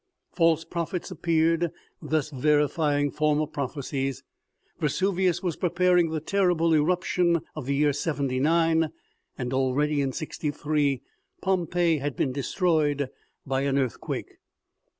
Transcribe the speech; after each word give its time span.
False 0.33 0.65
prophets 0.65 1.11
appeared, 1.11 1.71
thus 2.01 2.31
verifying 2.31 3.11
former 3.11 3.45
prophecies. 3.45 4.23
Ve 4.79 4.87
suvius 4.87 5.43
was 5.43 5.55
preparing 5.55 6.09
the 6.09 6.19
terrible 6.19 6.73
eruption 6.73 7.41
of 7.55 7.67
the 7.67 7.75
year 7.75 7.93
79, 7.93 8.89
and 9.37 9.53
already, 9.53 10.01
in 10.01 10.11
63, 10.11 11.03
Pompeii 11.39 11.99
had 11.99 12.15
been 12.15 12.31
destroyed 12.31 13.09
by 13.45 13.61
an 13.61 13.77
earthquake. 13.77 14.37